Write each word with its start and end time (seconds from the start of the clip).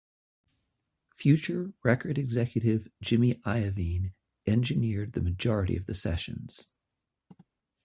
Future 1.15 1.73
record 1.83 2.17
executive 2.17 2.87
Jimmy 3.03 3.35
Iovine 3.45 4.13
engineered 4.47 5.13
the 5.13 5.21
majority 5.21 5.77
of 5.77 5.85
the 5.85 5.93
sessions. 5.93 6.71